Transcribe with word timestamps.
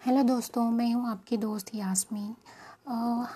Hello 0.00 0.22
दोस्तों, 0.22 0.62
मैं 0.70 0.92
हूँ 0.92 1.08
आपकी 1.10 1.36
दोस्त 1.36 1.74
यास्मीन। 1.74 2.34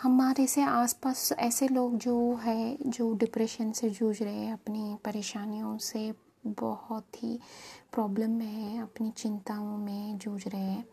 हमारे 0.02 0.46
से 0.46 0.62
आसपास 0.62 1.32
ऐसे 1.32 1.66
लोग 1.68 1.96
जो 1.96 2.14
है, 2.36 2.76
जो 2.86 3.12
डिप्रेशन 3.14 3.72
से 3.72 3.90
जूझ 3.90 4.22
रहे 4.22 4.34
हैं, 4.34 4.52
अपनी 4.52 4.96
परेशानियों 5.04 5.76
से 5.78 6.14
बहुत 6.46 7.22
ही 7.22 7.38
प्रॉब्लम 7.92 8.30
में 8.30 8.46
है, 8.46 8.82
अपनी 8.82 9.10
चिंताओं 9.10 9.76
में 9.78 10.18
जूझ 10.18 10.48
रहे 10.48 10.60
हैं। 10.60 10.84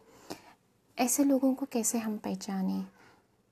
ऐसे 0.97 1.24
लोगों 1.24 1.53
को 1.53 1.65
कैसे 1.65 1.97
हम 1.97 2.17
पहचानें, 2.17 2.85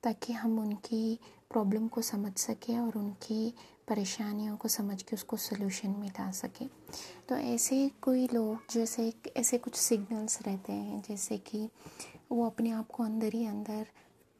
ताकि 0.02 0.32
हम 0.32 0.58
उनकी 0.58 1.18
प्रॉब्लम 1.50 1.88
को 1.88 2.02
समझ 2.02 2.32
सके 2.38 2.78
और 2.78 2.96
उनकी 2.96 3.54
परेशानियों 3.88 4.56
को 4.56 4.68
समझ 4.68 5.02
के 5.02 5.16
उसको 5.16 5.36
सोल्यूशन 5.36 5.90
में 5.90 6.08
ला 6.08 6.30
सकें। 6.30 6.68
तो 7.28 7.36
ऐसे 7.36 7.90
कोई 8.02 8.28
लोग, 8.34 8.58
जैसे 8.70 9.14
ऐसे 9.36 9.58
कुछ 9.58 9.74
सिग्नल्स 9.74 10.42
रहते 10.42 10.72
हैं, 10.72 11.02
जैसे 11.08 11.38
कि 11.38 11.68
वो 12.32 12.46
अपने 12.46 12.70
आप 12.70 12.88
को 12.88 13.02
अंदर 13.02 13.32
ही 13.32 13.46
अंदर 13.46 13.86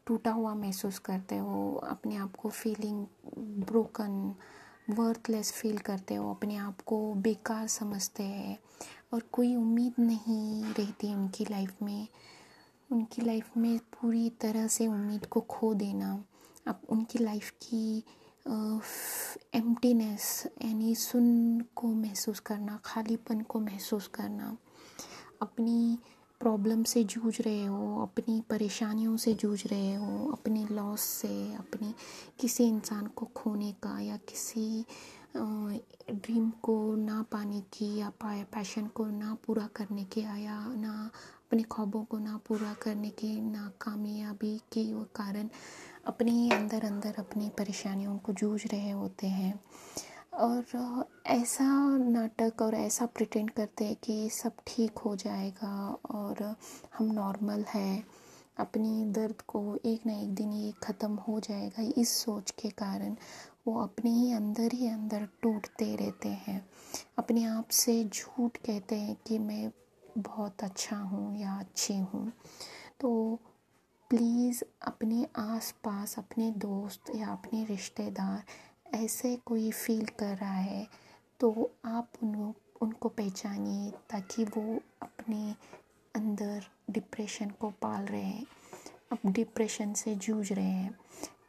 टूटा 0.07 0.31
हुआ 0.31 0.55
महसूस 0.55 0.99
करते 0.99 1.37
हो, 1.37 1.75
अपने 1.75 2.17
आप 2.17 2.37
को 2.37 2.49
फीलिंग 2.49 3.07
ब्रोकन 3.39 4.35
वर्थलेस 4.91 5.53
फील 5.53 5.79
करते 5.79 6.15
हो, 6.15 6.31
अपने 6.31 6.57
आप 6.57 6.81
को 6.81 7.15
बेकार 7.15 7.67
समझते 7.67 8.23
हैं 8.23 8.59
और 9.15 9.21
कोई 9.21 9.57
उम्मीद 9.57 9.93
नहीं 10.01 10.63
रहती 10.63 11.15
उनकी 11.15 11.45
लाइफ 11.45 11.83
में। 11.83 12.09
उनकी 12.93 13.23
लाइफ 13.23 13.57
में 13.57 13.79
पूरी 13.79 14.31
तरह 14.31 14.67
से 14.67 14.87
उम्मीद 14.87 15.27
को 15.27 15.41
खो 15.41 15.75
देना। 15.75 16.25
अब 16.67 16.81
उनकी 16.91 17.19
लाइफ 17.19 17.51
की 17.63 18.05
एम्प्टीनेस 19.55 20.47
यानी 20.65 20.95
सुन 20.95 21.61
को 21.77 21.89
महसूस 21.89 22.41
करना, 22.41 22.79
खालीपन 22.85 23.41
को 23.41 23.61
महसूस 23.61 24.07
करना, 24.15 24.57
अपनी 25.43 25.99
प्रॉब्लम 26.41 26.83
से 26.85 27.03
जूझ 27.05 27.41
रहे 27.41 27.65
हो, 27.65 28.03
अपनी 28.03 28.41
परेशानियों 28.51 29.17
से 29.17 29.35
जूझ 29.35 29.67
रहे 29.67 29.95
हो, 29.95 30.31
अपने 30.33 30.67
लॉस 30.71 31.01
से, 31.01 31.55
अपनी 31.55 31.95
किसी 32.41 32.65
इंसान 32.65 33.07
को 33.07 33.27
खोने 33.37 33.73
का 33.83 33.99
या 34.01 34.17
किसी 34.29 34.85
ड्रीम 35.37 36.51
को 36.63 36.95
ना 36.97 37.23
पाने 37.33 37.61
की 37.73 37.95
या 37.97 38.09
पाए 38.21 38.43
पैशन 38.45 38.87
को 38.87 39.07
ना 39.07 39.37
पूरा 39.47 39.67
करने 39.77 40.05
के, 40.05 40.21
या 40.21 40.59
ना 40.77 41.11
अपने 41.47 41.63
ख्वाबों 41.63 42.05
को 42.05 42.19
ना 42.19 42.37
पूरा 42.49 42.73
करने 42.83 43.11
की 43.11 43.41
नाकामयाबी 43.41 44.57
के 44.73 44.85
कारण 45.15 45.49
अपने 46.07 46.31
ही 46.31 46.51
अंदर 46.51 46.85
अंदर 46.85 47.15
अपनी 47.19 47.49
परेशानियों 47.49 48.17
को 48.19 48.33
जूझ 48.33 48.61
रहे 48.67 48.91
होते 48.91 49.27
हैं। 49.27 49.59
और 50.35 51.09
ऐसा 51.27 51.65
नाटक 51.99 52.63
और 52.63 52.75
ऐसा 52.75 53.07
प्रिटेंड 53.07 53.51
करते 53.51 53.85
हैं 53.85 53.97
कि 54.05 54.29
सब 54.33 54.53
ठीक 54.67 54.99
हो 54.99 55.15
जाएगा 55.17 55.73
और 56.11 56.43
हम 56.99 57.13
नॉर्मल 57.13 57.65
हैं। 57.69 58.05
अपनी 58.59 59.05
दर्द 59.13 59.41
को 59.41 59.61
एक 59.87 60.07
ना 60.07 60.13
एक 60.13 60.35
दिन 60.35 60.53
ये 60.53 60.73
ख़त्म 60.83 61.15
हो 61.29 61.39
जाएगा 61.41 61.83
इस 61.97 62.17
सोच 62.17 62.51
के 62.51 62.69
कारण 62.71 63.17
वो 63.67 63.81
अपने 63.81 64.11
ही 64.11 64.33
अंदर 64.33 64.73
ही 64.73 64.89
अंदर 64.89 65.27
टूटते 65.43 65.95
रहते 65.97 66.29
हैं। 66.29 66.61
अपने 67.19 67.45
आप 67.45 67.69
से 67.73 68.03
झूठ 68.05 68.57
कहते 68.57 68.97
हैं 68.97 69.17
कि 69.27 69.39
मैं 69.39 69.71
बहुत 70.19 70.63
अच्छा 70.63 70.97
हूँ 70.97 71.39
या 71.39 71.59
अच्छी 71.59 71.97
हूँ। 71.97 72.33
तो 73.01 73.39
प्लीज़ 74.11 74.63
अपने 74.83 75.27
आस 75.37 75.71
पास 75.85 76.19
अपने 76.19 76.51
दोस्त 76.51 77.13
या 77.17 77.29
अपने 77.29 77.65
रिश्तेदार 77.65 78.43
ऐसे 78.95 79.37
कोई 79.47 79.71
फील 79.71 80.05
कर 80.05 80.37
रहा 80.37 80.55
है 80.55 80.87
तो 81.41 81.71
आप 81.85 82.13
उन 82.23 82.55
उनको 82.83 83.09
पहचानिए 83.09 83.91
ताकि 83.91 84.45
वो 84.45 84.79
अपने 85.03 85.55
अंदर 86.15 86.65
डिप्रेशन 86.91 87.51
को 87.51 87.71
पाल 87.71 88.05
रहे 88.05 88.23
हैं। 88.23 88.47
अब 89.13 89.19
डिप्रेशन 89.27 89.93
से 89.93 90.15
जूझ 90.15 90.53
रहे 90.53 90.65
हैं। 90.65 90.93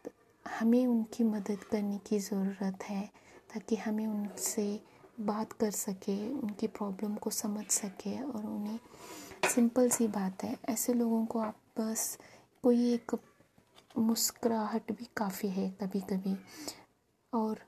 तो 0.06 0.12
हमें 0.46 0.86
उनकी 0.88 1.24
मदद 1.24 1.64
करने 1.64 1.98
की 1.98 2.20
ज़रूरत 2.20 2.84
है 2.84 3.06
ताकि 3.54 3.76
हमें 3.76 4.06
उनसे 4.08 4.84
बात 5.20 5.54
कर 5.54 5.72
सके, 5.72 6.34
उनकी 6.34 6.68
प्रॉब्लम 6.68 7.16
को 7.16 7.30
समझ 7.30 7.66
सके 7.66 8.22
और 8.22 8.46
उन्हें 8.46 8.80
सिंपल 9.50 9.90
सी 9.90 10.08
बात 10.08 10.44
है। 10.44 10.58
ऐसे 10.70 10.94
लोगों 10.94 11.26
को 11.26 11.40
आप 11.40 11.58
बस 11.80 12.18
कोई 12.64 12.94
एक 12.94 13.12
मुस्कुराहट 13.98 14.92
भी 14.92 15.08
काफ़ी 15.18 15.50
है 15.50 15.70
कभी 15.72 16.00
कभी 16.00 16.36
और 17.34 17.60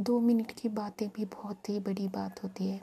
दो 0.00 0.20
मिनट 0.20 0.52
की 0.52 0.68
बातें 0.68 1.08
भी 1.08 1.24
बहुत 1.24 1.68
ही 1.68 1.78
बड़ी 1.80 2.08
बात 2.08 2.42
होती 2.44 2.68
है। 2.68 2.80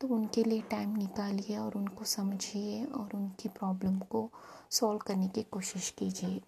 तो 0.00 0.08
उनके 0.08 0.44
लिए 0.44 0.60
टाइम 0.60 0.96
निकालिए 0.96 1.56
और 1.56 1.76
उनको 1.76 2.04
समझिए 2.04 2.84
और 2.84 3.10
उनकी 3.14 3.48
प्रॉब्लम 3.48 3.98
को 3.98 4.30
सॉल्व 4.70 4.98
करने 4.98 5.28
की 5.28 5.42
कोशिश 5.42 5.90
कीजिए। 5.98 6.40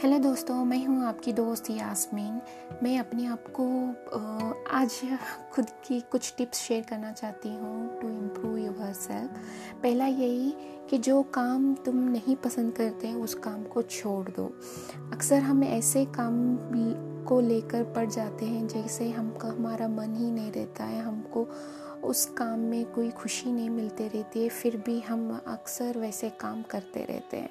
हेलो 0.00 0.18
दोस्तों, 0.18 0.54
मैं 0.64 0.84
हूँ 0.86 1.04
आपकी 1.06 1.32
दोस्त 1.32 1.68
यास्मीन। 1.70 2.40
मैं 2.82 2.98
अपने 2.98 3.26
आप 3.26 3.44
को 3.58 3.64
आज 4.70 4.98
खुद 5.52 5.70
की 5.86 6.00
कुछ 6.10 6.32
टिप्स 6.38 6.58
शेयर 6.58 6.82
करना 6.88 7.12
चाहती 7.12 7.48
हूँ 7.48 8.00
टू 8.00 8.08
इम्प्रूव 8.08 8.56
योर 8.56 8.92
सेल्फ 8.92 9.38
पहला 9.82 10.06
यही 10.06 10.52
कि 10.90 10.98
जो 10.98 11.22
काम 11.34 11.72
तुम 11.74 12.02
नहीं 12.08 12.36
पसंद 12.36 12.72
करते, 12.72 13.14
उस 13.14 13.34
काम 13.34 13.64
को 13.64 13.82
छोड़ 13.82 14.28
दो। 14.28 14.46
अक्सर 15.12 15.40
हम 15.40 15.64
ऐसे 15.64 16.04
काम 16.04 16.58
को 17.28 17.40
लेकर 17.40 17.84
पड़ 17.92 18.06
जाते 18.06 18.44
हैं, 18.44 18.66
जैसे 18.68 19.10
हमका, 19.10 19.48
हमारा 19.48 19.88
मन 19.88 20.14
ही 20.14 20.30
नहीं 20.30 20.52
रहता 20.52 20.84
है, 20.84 21.02
हमको 21.02 21.48
उस 22.04 22.24
काम 22.38 22.58
में 22.60 22.84
कोई 22.84 23.10
खुशी 23.10 23.52
नहीं 23.52 23.70
मिलती 23.70 24.08
रहती 24.08 24.42
है, 24.42 24.48
फिर 24.48 24.76
भी 24.76 25.00
हम 25.00 25.30
अक्सर 25.46 25.98
वैसे 25.98 26.30
काम 26.30 26.62
करते 26.62 27.04
रहते 27.04 27.36
हैं। 27.36 27.50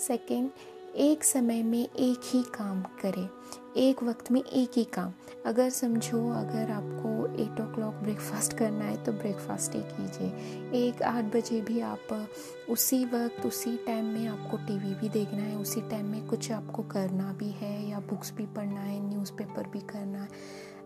सेकंड 0.00 0.50
एक 0.96 1.24
समय 1.24 1.62
में 1.62 1.82
एक 1.82 2.20
ही 2.24 2.42
काम 2.54 2.82
करें, 3.02 3.28
एक 3.76 4.02
वक्त 4.02 4.30
में 4.30 4.42
एक 4.42 4.70
ही 4.76 4.84
काम। 4.84 5.12
अगर 5.46 5.68
समझो, 5.70 6.18
अगर 6.30 6.70
आपको 6.70 7.10
एट 7.34 7.60
ओ 7.60 7.64
क्लॉक 7.74 7.94
ब्रेकफास्ट 7.94 8.52
करना 8.52 8.84
है 8.84 9.02
तो 9.04 9.12
ब्रेकफास्ट 9.12 9.74
ही 9.74 9.82
कीजिए 9.82 10.86
एक 10.86 11.02
आठ 11.02 11.24
बजे 11.36 11.60
भी 11.60 11.80
आप 11.80 12.28
उसी 12.70 13.04
वक्त, 13.04 13.46
उसी 13.46 13.76
टाइम 13.76 14.04
में 14.04 14.26
आपको 14.28 14.56
टीवी 14.56 14.94
भी 14.94 15.08
देखना 15.08 15.42
है, 15.42 15.56
उसी 15.56 15.80
टाइम 15.80 16.06
में 16.06 16.26
कुछ 16.26 16.50
आपको 16.52 16.82
करना 16.82 17.32
भी 17.32 17.50
है, 17.50 17.88
या 17.90 18.00
बुक्स 18.00 18.32
भी 18.32 18.46
पढ़ना 18.46 18.80
है 18.80 19.00
न्यूज़पेपर 19.08 19.68
भी 19.68 19.80
करना 19.80 20.18
है। 20.18 20.28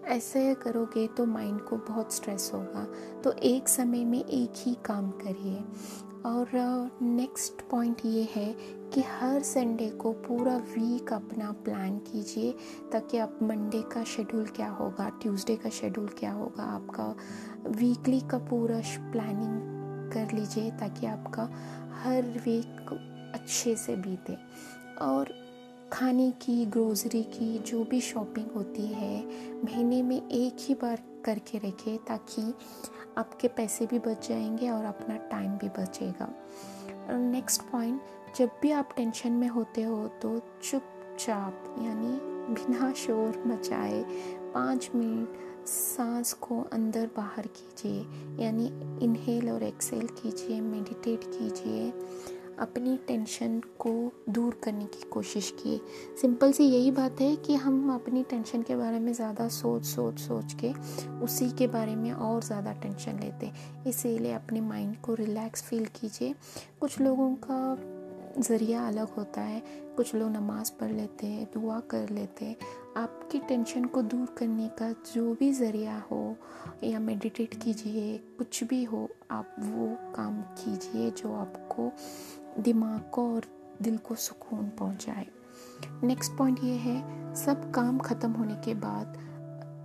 ऐसे 0.07 0.55
करोगे 0.55 1.07
तो 1.07 1.25
माइंड 1.27 1.61
को 1.61 1.77
बहुत 1.77 2.13
स्ट्रेस 2.15 2.51
होगा। 2.55 2.87
तो 3.25 3.33
एक 3.33 3.69
समय 3.69 4.05
में 4.05 4.25
एक 4.25 4.53
ही 4.57 4.75
काम 4.85 5.11
करिए। 5.11 5.63
और 6.27 6.49
नेक्स्ट 7.03 7.63
पॉइंट 7.71 8.01
ये 8.05 8.29
है 8.37 8.53
कि 8.95 9.01
हर 9.01 9.43
संडे 9.43 9.89
को 9.91 10.13
पूरा 10.13 10.57
वीक 10.57 11.13
अपना 11.13 11.53
प्लान 11.53 11.99
कीजिए, 11.99 12.55
ताकि 12.93 13.19
आप 13.19 13.39
मंडे 13.43 13.83
का 13.83 14.05
शेड्यूल 14.05 14.47
क्या 14.47 14.69
होगा 14.69 15.09
ट्यूसडे 15.09 15.57
का 15.57 15.69
शेड्यूल 15.69 16.09
क्या 16.09 16.33
होगा, 16.33 16.63
आपका 16.63 17.17
वीकली 17.71 18.21
का 18.21 18.39
पूरा 18.39 18.81
प्लानिंग 19.13 19.61
कर 20.13 20.37
लीजिए, 20.37 20.71
ताकि 20.71 21.07
आपका 21.07 21.43
हर 22.03 22.23
वीक 22.23 23.01
अच्छे 23.35 23.77
से 23.77 23.97
बीते। 23.97 24.37
और 25.05 25.35
खाने 25.93 26.31
की 26.31 26.67
ग्रोसरी 26.67 27.23
की 27.23 27.59
जो 27.59 27.85
भी 27.85 28.01
शॉपिंग 28.01 28.47
होती 28.57 28.87
है, 28.87 29.27
महीने 29.65 30.03
में 30.03 30.29
एक 30.29 30.57
ही 30.61 30.75
बार 30.75 31.03
करके 31.25 31.59
रखें 31.59 31.99
ताकि 31.99 32.55
आपके 33.19 33.49
पैसे 33.49 33.87
भी 33.87 33.99
बच 33.99 34.29
जाएँगे 34.29 34.71
और 34.71 34.85
अपना 34.85 35.17
टाइम 35.17 35.51
भी 35.51 35.69
बचेगा। 35.69 36.29
नेक्स्ट 37.11 37.63
पॉइंट 37.63 38.01
जब 38.37 38.51
भी 38.63 38.71
आप 38.73 38.93
टेंशन 38.97 39.33
में 39.33 39.49
होते 39.49 39.83
हो 39.83 40.07
तो 40.23 40.39
चुपचाप 40.63 41.75
यानी 41.79 42.19
बिना 42.55 42.93
शोर 42.97 43.43
मचाए 43.47 44.03
पाँच 44.55 44.91
मिनट 44.95 45.67
सांस 45.67 46.33
को 46.41 46.61
अंदर 46.73 47.07
बाहर 47.17 47.47
कीजिए, 47.49 48.01
यानी 48.45 48.67
इनहेल 49.05 49.51
और 49.51 49.63
एक्सेल 49.63 50.07
कीजिए 50.13 50.61
मेडिटेट 50.61 51.25
कीजिए। 51.27 51.93
अपनी 52.59 52.97
टेंशन 53.07 53.59
को 53.81 53.93
दूर 54.29 54.59
करने 54.65 54.85
की 54.87 55.09
कोशिश 55.11 55.53
किए। 55.63 55.81
सिंपल 56.21 56.53
सी 56.53 56.65
यही 56.65 56.91
बात 56.91 57.21
है 57.21 57.35
कि 57.37 57.55
हम 57.55 57.95
अपनी 57.95 58.23
टेंशन 58.23 58.63
के 58.63 58.77
बारे 58.77 58.99
में 58.99 59.13
ज़्यादा 59.13 59.49
सोच 59.51 59.85
सोच 59.85 60.19
सोच 60.19 60.55
के 60.61 60.73
उसी 61.25 61.51
के 61.51 61.67
बारे 61.69 61.97
में 61.97 62.13
और 62.13 62.43
ज़्यादा 62.43 62.73
टेंशन 62.73 63.19
लेते 63.21 63.47
हैं। 63.47 63.85
इसीलिए 63.87 64.33
अपने 64.33 64.61
माइंड 64.61 64.97
को 64.97 65.15
रिलैक्स 65.15 65.63
फील 65.63 65.87
कीजिए। 65.97 66.35
कुछ 66.81 67.01
लोगों 67.01 67.35
का 67.45 67.59
ज़रिया 68.39 68.87
अलग 68.89 69.09
होता 69.09 69.41
है। 69.41 69.63
कुछ 69.97 70.15
लोग 70.15 70.31
नमाज़ 70.31 70.73
पढ़ 70.81 70.91
लेते 70.93 71.27
हैं, 71.27 71.47
दुआ 71.55 71.81
कर 71.81 72.09
लेते 72.09 72.45
हैं। 72.45 72.57
आपकी 72.97 73.39
टेंशन 73.39 73.85
को 73.85 74.03
दूर 74.03 74.35
करने 74.39 74.69
का 74.69 74.91
जो 75.15 75.35
भी 75.35 75.53
ज़रिया 75.53 76.03
हो 76.11 76.37
या 76.85 77.01
मेडिटेट 77.01 77.55
कीजिए, 77.55 78.19
कुछ 78.39 78.65
भी 78.65 78.85
हो, 78.85 79.09
आप 79.31 79.57
वो 79.59 79.89
काम 80.15 80.41
कीजिए 80.43 81.11
जो 81.11 81.35
आपको 81.35 81.93
दिमाग 82.63 83.11
को 83.13 83.35
और 83.35 83.45
दिल 83.83 83.97
को 83.99 84.15
सुकून 84.15 84.69
पहुँचाए। 84.69 85.27
नेक्स्ट 86.05 86.33
पॉइंट 86.33 86.65
ये 86.65 86.77
है, 86.77 87.35
सब 87.35 87.71
काम 87.71 87.99
ख़त्म 87.99 88.31
होने 88.31 88.55
के 88.55 88.75
बाद 88.75 89.19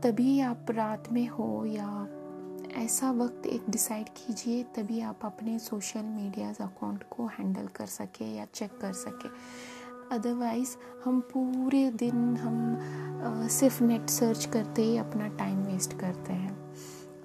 तभी 0.04 0.40
आप 0.40 0.66
रात 0.70 1.12
में 1.12 1.28
हो 1.28 1.66
या 1.66 2.08
ऐसा 2.76 3.12
वक्त 3.12 3.46
एक 3.46 3.64
डिसाइड 3.70 4.10
कीजिए 4.10 4.64
तभी 4.64 5.02
आप 5.02 5.20
अपने 5.24 5.60
सोशल 5.60 6.02
मीडिया 6.02 6.50
अकाउंट 6.50 7.04
को 7.10 7.26
हैंडल 7.26 7.68
कर 7.68 7.86
सके 7.86 8.26
या 8.26 8.46
चेक 8.46 8.72
कर 8.82 8.94
सके। 8.94 9.30
अदरवाइज़ 10.16 10.78
हम 11.06 11.20
पूरे 11.20 11.92
दिन 11.92 12.38
हम 12.38 12.76
आ, 13.26 13.48
सिर्फ़ 13.48 13.84
नेट 13.84 14.10
सर्च 14.10 14.46
करते 14.46 14.82
ही 14.82 14.98
अपना 14.98 15.28
टाइम 15.28 15.60
वेस्ट 15.60 16.00
करते 16.00 16.34
हैं। 16.34 16.76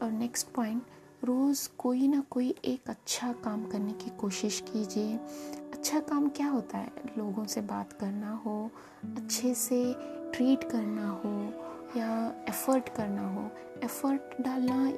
और 0.02 0.10
नेक्स्ट 0.10 0.46
पॉइंट 0.46 0.82
रोज़ 1.24 1.68
कोई 1.78 2.08
ना 2.08 2.24
कोई 2.30 2.54
एक 2.64 2.90
अच्छा 2.90 3.32
काम 3.32 3.66
करने 3.66 3.92
की 3.92 4.10
कोशिश 4.10 4.64
कीजिए। 4.72 5.16
अच्छा 5.72 6.00
काम 6.00 6.28
क्या 6.28 6.48
होता 6.48 6.78
है? 6.78 6.92
लोगों 7.18 7.44
से 7.44 7.60
बात 7.60 7.92
करना 7.92 8.32
हो 8.32 8.70
अच्छे 9.04 9.54
से 9.54 9.94
ट्रीट 10.32 10.64
करना 10.64 11.08
हो 11.08 11.52
या 11.96 12.44
एफ़र्ट 12.48 12.88
करना 12.88 13.28
हो। 13.28 13.50
एफ़र्ट 13.84 14.42
डालना 14.42 14.88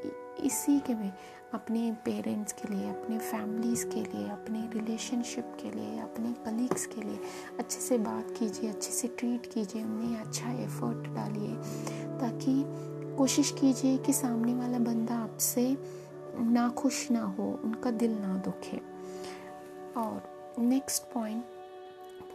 इसी 0.40 0.80
के 0.80 0.94
में 0.94 1.12
अपने 1.54 1.92
पेरेंट्स 2.04 2.52
के 2.52 2.74
लिए, 2.74 2.88
अपने 2.88 3.18
फैमिलीज़ 3.18 3.86
के 3.86 4.02
लिए, 4.02 4.28
अपने 4.28 4.80
रिलेशनशिप 4.80 5.56
के 5.60 5.70
लिए, 5.70 5.98
अपने 5.98 6.32
कलीग्स 6.32 6.86
के 6.86 7.00
लिए, 7.00 7.20
अच्छे 7.58 7.80
से 7.80 7.98
बात 7.98 8.34
कीजिए, 8.38 8.70
अच्छे 8.70 8.90
से 8.90 9.08
ट्रीट 9.08 9.46
कीजिए 9.46 9.84
उन्हें 9.84 10.16
अच्छा 10.16 10.52
एफ़र्ट 10.52 11.08
डालिए, 11.08 11.54
ताकि 12.20 12.64
कोशिश 13.16 13.50
कीजिए 13.60 13.98
कि 13.98 14.12
सामने 14.12 14.54
वाला 14.54 14.78
बंदा 14.78 15.14
आपसे 15.14 15.78
ना 16.40 16.68
खुश 16.68 17.10
ना 17.10 17.22
हो, 17.22 17.60
उनका 17.64 17.90
दिल 17.90 18.12
ना 18.12 18.36
दुखे। 18.36 18.80
और 19.96 20.22
नेक्स्ट 20.58 21.02
पॉइंट 21.02 21.44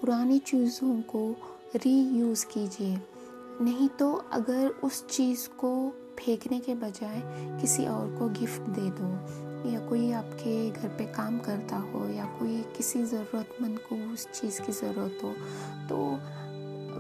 पुरानी 0.01 0.39
चीज़ों 0.39 1.01
को 1.01 1.36
रीयूज़ 1.75 2.45
कीजिए। 2.45 3.01
नहीं 3.62 3.89
तो 3.89 4.13
अगर 4.13 4.68
उस 4.68 5.07
चीज़ 5.07 5.50
को 5.50 5.94
फेंकने 6.19 6.59
के 6.59 6.75
बजाय 6.75 7.21
किसी 7.61 7.85
और 7.85 8.15
को 8.17 8.27
गिफ्ट 8.39 8.61
दे 8.69 8.89
दो, 8.91 9.09
या 9.69 9.79
कोई 9.79 10.11
आपके 10.11 10.69
घर 10.71 10.87
पे 10.87 11.05
काम 11.13 11.39
करता 11.39 11.77
हो, 11.77 12.05
या 12.07 12.25
कोई 12.39 12.61
किसी 12.77 13.03
ज़रूरतमंद 13.05 13.79
को 13.79 13.95
उस 14.13 14.27
चीज़ 14.31 14.61
की 14.61 14.71
ज़रूरत 14.71 15.19
हो 15.23 15.33
तो 15.89 15.97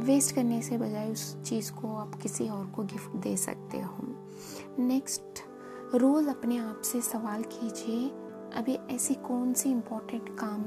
वेस्ट 0.05 0.35
करने 0.35 0.61
से 0.61 0.77
बजाय 0.77 1.11
उस 1.11 1.35
चीज़ 1.43 1.71
को 1.71 1.95
आप 1.95 2.15
किसी 2.21 2.47
और 2.49 2.65
को 2.65 2.83
गिफ्ट 2.83 3.15
दे 3.23 3.35
सकते 3.37 3.79
हो। 3.79 4.07
नेक्स्ट 4.79 5.43
रोज़ 5.95 6.29
अपने 6.29 6.57
आप 6.57 6.81
से 6.85 7.01
सवाल 7.01 7.43
कीजिए, 7.45 8.07
अभी 8.53 8.77
ऐसी 8.95 9.13
कौन 9.23 9.53
सी 9.53 9.71
इम्पोर्टेंट 9.71 10.29
काम 10.39 10.61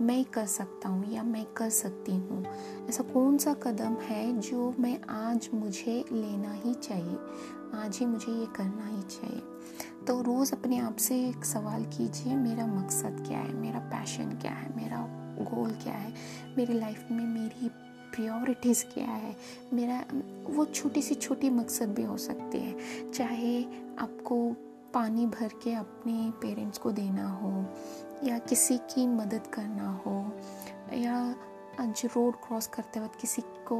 मैं 0.00 0.24
कर 0.24 0.46
सकता 0.46 0.88
हूँ 0.88 1.12
या 1.12 1.22
मैं 1.22 1.46
कर 1.56 1.70
सकती 1.70 2.12
हूँ। 2.12 2.44
ऐसा 2.88 3.02
कौन 3.02 3.38
सा 3.38 3.54
कदम 3.54 3.94
है 3.94 4.40
जो 4.40 4.74
मैं 4.78 5.00
आज 5.02 5.48
मुझे 5.54 6.04
लेना 6.12 6.52
ही 6.52 6.74
चाहिए? 6.74 7.16
आज 7.74 7.98
ही 7.98 8.06
मुझे 8.06 8.32
ये 8.32 8.46
करना 8.46 8.86
ही 8.86 9.02
चाहिए। 9.02 9.42
तो 10.06 10.22
रोज़ 10.22 10.52
अपने 10.52 10.78
आप 10.78 10.96
से 10.96 11.28
एक 11.28 11.44
सवाल 11.44 11.84
कीजिए, 11.84 12.36
मेरा 12.36 12.66
मकसद 12.66 13.24
क्या 13.28 13.38
है? 13.38 13.54
मेरा 13.54 13.78
पैशन 13.78 14.30
क्या 14.30 14.52
है? 14.52 14.76
मेरा 14.76 15.06
गोल 15.44 15.70
क्या 15.70 15.92
है? 15.92 16.14
मेरी 16.56 16.72
लाइफ 16.72 17.08
में 17.10 17.24
मेरी 17.24 17.68
प्रायोरिटीज़ 18.14 18.84
क्या 18.84 19.08
है? 19.08 19.36
मेरा, 19.72 20.04
वो 20.50 20.64
छोटी 20.64 21.02
सी 21.02 21.14
छोटी 21.14 21.50
मकसद 21.50 21.94
भी 21.94 22.02
हो 22.02 22.16
सकती 22.16 22.58
है। 22.58 22.76
चाहे 23.12 23.62
आपको 23.98 24.56
पानी 24.94 25.26
भर 25.26 25.48
के 25.48 25.74
अपने 25.74 26.32
पेरेंट्स 26.42 26.78
को 26.78 26.92
देना 26.92 27.30
हो 27.30 27.66
या 28.24 28.38
किसी 28.38 28.76
की 28.78 29.06
मदद 29.06 29.46
करना 29.46 30.02
हो, 30.06 30.32
या 30.94 31.34
आज 31.80 32.02
रोड 32.06 32.34
क्रॉस 32.34 32.66
करते 32.66 33.00
वक्त 33.00 33.20
किसी 33.20 33.42
को 33.42 33.78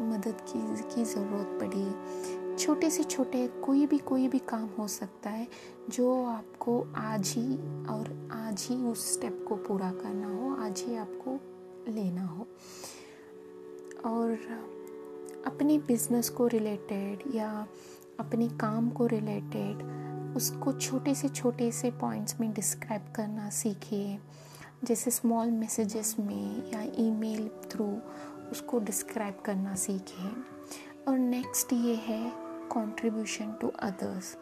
मदद 0.00 0.40
की 0.48 0.94
की 0.94 1.04
ज़रूरत 1.04 1.58
पड़ी, 1.60 2.56
छोटे 2.56 2.90
से 2.90 3.04
छोटे 3.04 3.46
कोई 3.48 3.86
भी 3.86 3.98
कोई 3.98 4.28
भी 4.28 4.38
काम 4.38 4.68
हो 4.78 4.88
सकता 4.88 5.30
है, 5.30 5.48
जो 5.90 6.24
आपको 6.24 6.86
आज 6.96 7.34
ही 7.36 7.56
और 7.86 8.28
आज 8.32 8.66
ही 8.70 8.76
उस 8.76 9.14
स्टेप 9.14 9.44
को 9.48 9.56
पूरा 9.56 9.90
करना 9.92 10.28
हो, 10.28 10.54
आज 10.56 10.84
ही 10.86 10.96
आपको 10.96 11.38
लेना 11.92 12.24
हो। 12.26 12.46
और 14.04 14.38
अपने 15.46 15.78
बिज़नेस 15.78 16.28
को 16.28 16.46
रिलेटेड 16.46 17.34
या 17.34 17.66
अपने 18.20 18.48
काम 18.48 18.90
को 18.90 19.06
रिलेटेड 19.06 20.05
उसको 20.36 20.72
छोटे 20.72 21.14
से 21.14 21.28
छोटे 21.28 21.72
से 21.72 21.90
पॉइंट्स 21.90 22.40
में 22.40 22.52
डिस्क्राइब 22.52 23.12
करना 23.16 23.50
सीखिए 23.50 24.18
जैसे 24.84 25.10
स्मॉल 25.10 25.50
मैसेजेस 25.50 26.16
में 26.18 26.72
या 26.72 26.82
ईमेल 26.82 27.50
थ्रू 27.70 27.98
उसको 28.50 28.78
डिस्क्राइब 28.78 29.42
करना 29.44 29.74
सीखिए 29.74 30.30
और 31.08 31.18
नेक्स्ट 31.18 31.72
ये 31.72 31.94
है 31.94 32.32
कंट्रीब्यूशन 32.72 33.54
टू 33.60 33.68
अदर्स 33.68 34.36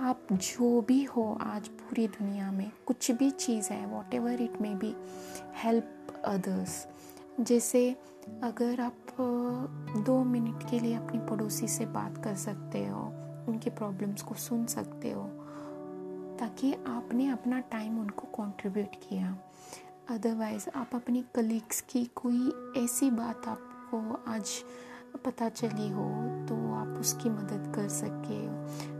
आप 0.00 0.20
जो 0.32 0.80
भी 0.80 1.04
हो 1.04 1.38
आज 1.40 1.68
पूरी 1.68 2.08
दुनिया 2.08 2.52
में, 2.52 2.70
कुछ 2.86 3.10
भी 3.10 3.30
चीज़ 3.30 3.70
है 3.70 3.86
whatever 4.14 4.42
it 4.42 4.60
may 4.60 4.74
be 4.74 4.96
help 5.62 6.22
others 6.24 6.86
जैसे 7.40 7.96
अगर 8.42 8.80
आप 8.80 8.96
दो 10.06 10.24
मिनट 10.24 10.70
के 10.70 10.80
लिए 10.80 10.94
अपनी 10.94 11.18
पड़ोसी 11.18 11.68
से 11.68 11.86
बात 11.86 12.24
कर 12.24 12.34
सकते 12.34 12.86
हो 12.86 13.23
उनके 13.48 13.70
प्रॉब्लम्स 13.70 14.22
को 14.22 14.34
सुन 14.34 14.66
सकते 14.66 15.10
हो, 15.10 15.24
ताकि 16.38 16.72
आपने 16.86 17.28
अपना 17.28 17.60
टाइम 17.60 17.98
उनको 18.00 18.26
कंट्रीब्यूट 18.34 18.94
किया। 19.08 19.36
अदरवाइज़ 20.10 20.68
आप 20.76 20.90
अपनी 20.94 21.24
कलीग्स 21.34 21.80
की 21.80 22.04
कोई 22.14 22.52
ऐसी 22.76 23.10
बात 23.10 23.48
आपको 23.48 24.00
आज 24.30 24.50
पता 25.24 25.48
चली 25.48 25.88
हो 25.90 26.08
तो 26.46 26.54
आप 26.74 26.96
उसकी 27.00 27.30
मदद 27.30 27.72
कर 27.76 27.88
सके। 27.88 28.42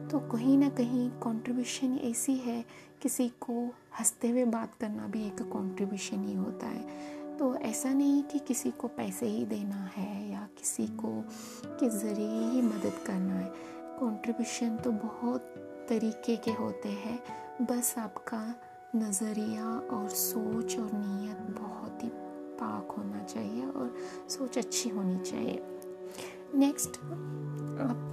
तो 0.08 0.19
कहीं 0.19 0.58
ना 0.58 0.69
कहीं 0.69 1.11
कंट्रीब्यूशन 1.11 1.99
ऐसी 1.99 2.37
है, 2.37 2.64
किसी 3.02 3.29
को 3.41 3.67
हँसते 4.00 4.29
हुए 4.29 4.44
बात 4.44 4.75
करना 4.75 5.06
भी 5.06 5.26
एक 5.26 5.43
कंट्रीब्यूशन 5.43 6.25
ही 6.25 6.35
होता 6.35 6.67
है। 6.67 7.12
तो 7.38 7.55
ऐसा 7.56 7.93
नहीं 7.93 8.23
कि 8.23 8.38
किसी 8.38 8.70
को 8.70 8.88
पैसे 8.88 9.26
ही 9.26 9.44
देना 9.46 9.91
है 9.96 10.31
या 10.31 10.49
किसी 10.58 10.87
को, 10.87 11.25
के 11.64 11.88
ज़रिए 11.91 12.50
ही 12.50 12.62
मदद 12.62 13.02
करना 13.06 13.35
है। 13.35 13.74
कंट्रीब्यूशन 14.00 14.76
तो 14.76 14.91
बहुत 14.91 15.55
तरीके 15.88 16.37
के 16.37 16.50
होते 16.50 16.88
हैं। 16.88 17.19
बस 17.62 17.94
आपका 17.99 18.55
नज़रिया 18.96 19.67
और 19.96 20.08
सोच 20.08 20.79
और 20.79 20.91
नीयत 20.94 21.38
बहुत 21.61 22.05
ही 22.05 22.08
पाक 22.61 22.91
होना 22.91 23.23
चाहिए 23.23 23.67
और 23.67 23.94
सोच 24.29 24.58
अच्छी 24.58 24.88
होनी 24.88 25.19
चाहिए। 25.19 25.62
नेक्स्ट 26.55 26.96
आप 27.81 28.11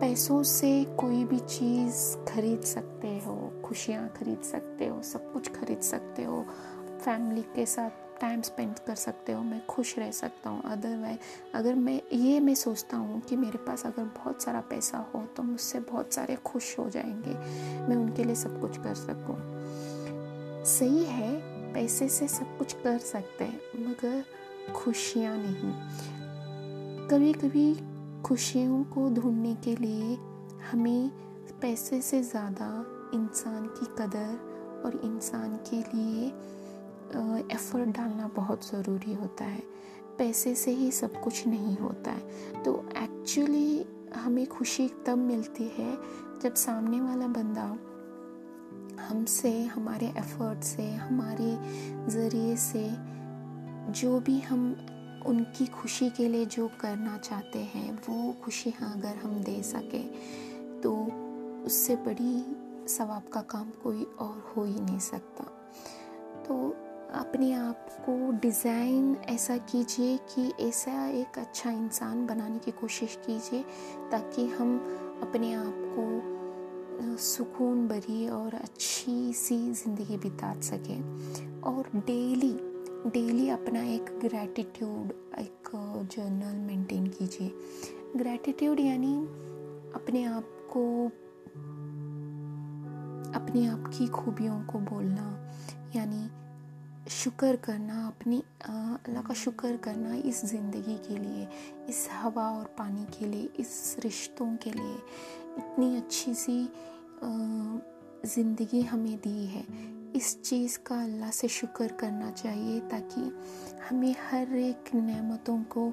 पैसों 0.00 0.42
से 0.42 0.84
कोई 0.84 1.24
भी 1.24 1.38
चीज़ 1.38 2.16
खरीद 2.28 2.60
सकते 2.60 3.08
हो, 3.18 3.52
खुशियाँ 3.64 4.08
खरीद 4.08 4.42
सकते 4.42 4.86
हो, 4.86 5.02
सब 5.02 5.32
कुछ 5.32 5.50
खरीद 5.52 5.80
सकते 5.80 6.24
हो। 6.24 6.44
फैमिली 7.04 7.42
के 7.42 7.66
साथ 7.66 7.90
टाइम 8.20 8.40
स्पेंड 8.42 8.78
कर 8.78 8.94
सकते 8.94 9.32
हो, 9.32 9.42
मैं 9.42 9.60
खुश 9.66 9.98
रह 9.98 10.10
सकता 10.10 10.50
हूँ। 10.50 10.62
अदरवाइज़ 10.62 11.18
अगर 11.54 11.74
मैं 11.74 12.00
ये 12.12 12.40
मैं 12.40 12.54
सोचता 12.54 12.96
हूँ 12.96 13.20
कि 13.20 13.36
मेरे 13.36 13.58
पास 13.58 13.86
अगर 13.86 14.04
बहुत 14.16 14.42
सारा 14.42 14.60
पैसा 14.60 14.98
हो 15.14 15.22
तो 15.36 15.42
मुझसे 15.42 15.80
बहुत 15.80 16.12
सारे 16.12 16.36
खुश 16.36 16.78
हो 16.78 16.88
जाएँगे। 16.90 17.34
मैं 17.88 17.96
उनके 17.96 18.24
लिए 18.24 18.34
सब 18.34 18.60
कुछ 18.60 18.78
कर 18.78 18.94
सकूँ। 18.94 19.36
सही 20.64 21.04
है, 21.04 21.32
पैसे 21.74 22.08
से 22.08 22.28
सब 22.28 22.56
कुछ 22.58 22.72
कर 22.72 22.98
सकते 22.98 23.44
हैं, 23.44 23.60
मगर 23.80 24.24
खुशियाँ 24.74 25.36
नहीं। 25.38 25.72
कभी 27.08 27.32
कभी 27.32 27.74
खुशियों 28.22 28.82
को 28.84 29.08
ढूँढने 29.10 29.54
के 29.54 29.76
लिए 29.76 30.14
हमें 30.70 31.10
पैसे 31.60 32.00
से 32.00 32.22
ज़्यादा 32.22 32.66
इंसान 33.14 33.66
की 33.66 33.86
कदर 33.98 34.82
और 34.84 35.00
इंसान 35.04 35.56
के 35.70 35.76
लिए 35.76 36.30
एफ़र्ट 37.52 37.88
डालना 37.88 38.28
बहुत 38.28 38.66
ज़रूरी 38.66 39.14
होता 39.14 39.44
है। 39.44 39.62
पैसे 40.18 40.54
से 40.54 40.70
ही 40.70 40.90
सब 40.90 41.22
कुछ 41.22 41.46
नहीं 41.46 41.76
होता 41.76 42.10
है। 42.10 42.62
तो 42.62 42.88
एक्चुअली 42.96 43.86
हमें 44.14 44.46
खुशी 44.46 44.88
तब 45.06 45.18
मिलती 45.18 45.64
है 45.64 45.96
जब 46.42 46.54
सामने 46.54 47.00
वाला 47.00 47.26
बंदा 47.26 47.78
हमसे, 49.00 49.62
हमारे 49.64 50.06
एफ़र्ट 50.06 50.62
से, 50.62 50.90
हमारे 50.92 51.56
ज़रिए 52.10 52.56
से 52.56 52.90
जो 53.92 54.20
भी 54.20 54.40
हम 54.40 54.86
उनकी 55.26 55.66
खुशी 55.66 56.10
के 56.10 56.28
लिए 56.28 56.46
जो 56.46 56.68
करना 56.80 57.18
चाहते 57.18 57.58
हैं, 57.58 57.92
वो 58.08 58.32
खुशी 58.44 58.70
हाँ 58.70 58.92
अगर 58.96 59.16
हम 59.16 59.42
दे 59.42 59.62
सकें 59.62 60.80
तो 60.80 60.94
उससे 61.66 61.96
बड़ी 61.96 62.44
सवाब 62.88 63.22
का 63.32 63.40
काम 63.40 63.70
कोई 63.82 64.04
और 64.04 64.54
हो 64.56 64.64
ही 64.64 64.80
नहीं 64.80 64.98
सकता। 64.98 65.44
तो 66.44 66.76
अपने 67.14 67.52
आप 67.52 67.86
को 68.00 68.14
डिज़ाइन 68.32 69.16
ऐसा 69.28 69.56
कीजिए 69.56 70.16
कि 70.30 70.42
ऐसा 70.60 71.06
एक 71.08 71.38
अच्छा 71.38 71.70
इंसान 71.70 72.26
बनाने 72.26 72.58
की 72.58 72.70
कोशिश 72.70 73.18
कीजिए, 73.26 73.62
ताकि 74.10 74.46
हम 74.48 74.76
अपने 75.22 75.52
आप 75.54 75.74
को 75.96 77.16
सुकून 77.18 77.86
भरी 77.88 78.28
और 78.28 78.54
अच्छी 78.54 79.32
सी 79.32 79.56
ज़िंदगी 79.72 80.16
बिता 80.16 80.54
सकें। 80.60 81.60
और 81.62 81.90
डेली 81.96 82.52
डेली 83.06 83.48
अपना 83.48 83.82
एक 83.84 84.10
ग्रैटिट्यूड 84.24 85.12
एक 85.38 85.70
जर्नल 86.12 86.56
मेंटेन 86.66 87.06
कीजिए। 87.08 87.52
ग्रैटिट्यूड 88.16 88.80
यानी 88.80 89.14
अपने 89.94 90.24
आप 90.24 90.44
को, 90.72 91.06
अपने 93.34 93.66
आप 93.66 93.90
की 93.98 94.06
खूबियों 94.08 94.60
को 94.62 94.78
बोलना, 94.90 95.26
यानी 95.96 96.28
शुक्र 97.08 97.56
करना, 97.56 98.06
अपनी 98.06 98.42
अल्लाह 98.62 99.22
का 99.22 99.34
शुक्र 99.34 99.76
करना 99.76 100.14
इस 100.14 100.44
ज़िंदगी 100.46 100.96
के 101.08 101.16
लिए, 101.16 101.48
इस 101.88 102.08
हवा 102.12 102.48
और 102.50 102.64
पानी 102.78 103.04
के 103.18 103.26
लिए, 103.26 103.48
इस 103.58 103.96
रिश्तों 104.04 104.56
के 104.56 104.70
लिए। 104.70 104.94
इतनी 105.58 105.96
अच्छी 105.96 106.34
सी 106.34 106.68
ज़िंदगी 108.26 108.82
हमें 108.82 109.16
दी 109.16 109.46
है। 109.46 109.64
इस 110.16 110.40
चीज़ 110.42 110.78
का 110.78 111.02
अल्लाह 111.02 111.30
से 111.30 111.48
शुक्र 111.48 111.86
करना 112.00 112.30
चाहिए 112.30 112.80
ताकि 112.80 113.20
हमें 113.88 114.14
हर 114.30 114.56
एक 114.56 114.94
नेमतों 114.94 115.62
को, 115.62 115.92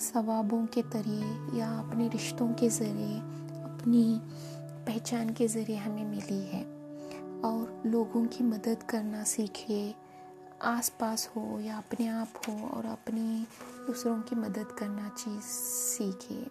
सवाबों 0.00 0.64
के 0.66 0.82
ज़रिए 0.82 1.58
या 1.58 1.68
अपने 1.78 2.08
रिश्तों 2.08 2.48
के 2.54 2.68
ज़रिए, 2.68 3.18
अपनी 3.64 4.20
पहचान 4.86 5.30
के 5.30 5.48
ज़रिए 5.48 5.76
हमें 5.76 6.04
मिली 6.04 6.44
है। 6.46 6.77
और 7.44 7.82
लोगों 7.86 8.24
की 8.26 8.44
मदद 8.44 8.82
करना 8.82 9.22
सीखिए 9.24 9.94
आसपास 10.66 11.28
हो 11.36 11.58
या 11.60 11.76
अपने 11.78 12.08
आप 12.08 12.40
हो 12.48 12.54
और 12.68 12.86
अपनी 12.86 13.46
दूसरों 13.86 14.20
की 14.20 14.36
मदद 14.36 14.74
करना 14.78 15.08
चीज़ 15.18 15.44
सीखिए 15.44 16.42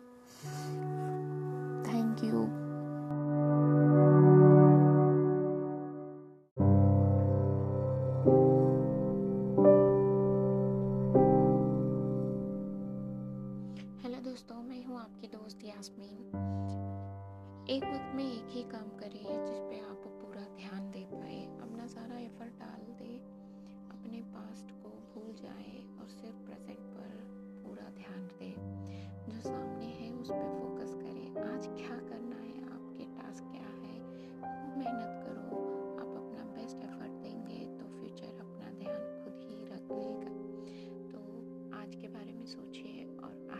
थैंक 1.87 2.23
यू 2.23 2.66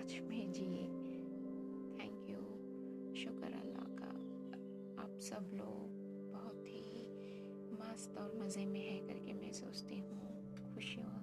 आज 0.08 0.20
में 0.24 0.52
जिए 0.52 0.84
थैंक 2.00 2.30
यू 2.30 2.42
शुक्र 3.22 3.48
अल्लाह 3.54 3.88
का। 3.98 4.12
आप 5.04 5.18
सब 5.20 5.50
लोग 5.54 5.98
बहुत 6.34 6.62
ही 6.68 7.02
मस्त 7.74 8.18
और 8.18 8.38
मज़े 8.40 8.66
में 8.66 8.80
है 8.80 8.98
करके 9.08 9.34
मैं 9.34 9.52
सोचती 9.52 9.98
हूँ। 10.00 10.76
खुशियों 10.76 11.17